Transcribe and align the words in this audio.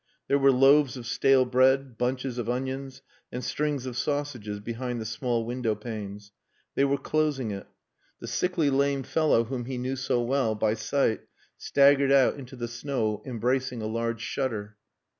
There 0.27 0.39
were 0.39 0.51
loaves 0.51 0.97
of 0.97 1.05
stale 1.05 1.45
bread, 1.45 1.95
bunches 1.95 2.39
of 2.39 2.49
onions 2.49 3.03
and 3.31 3.43
strings 3.43 3.85
of 3.85 3.95
sausages 3.95 4.59
behind 4.59 4.99
the 4.99 5.05
small 5.05 5.45
window 5.45 5.75
panes. 5.75 6.31
They 6.73 6.83
were 6.85 6.97
closing 6.97 7.51
it. 7.51 7.67
The 8.19 8.25
sickly 8.25 8.71
lame 8.71 9.03
fellow 9.03 9.43
whom 9.43 9.65
he 9.65 9.77
knew 9.77 9.95
so 9.95 10.19
well 10.23 10.55
by 10.55 10.73
sight 10.73 11.21
staggered 11.55 12.11
out 12.11 12.33
into 12.35 12.55
the 12.55 12.67
snow 12.67 13.21
embracing 13.27 13.83
a 13.83 13.85
large 13.85 14.21
shutter. 14.21 14.75